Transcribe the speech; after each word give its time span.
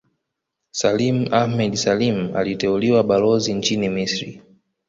Salim 0.71 1.27
Ahmed 1.33 1.75
Salim 1.77 2.35
aliteuliwa 2.35 3.03
Balozi 3.03 3.53
nchini 3.53 3.89
Misri 3.89 4.41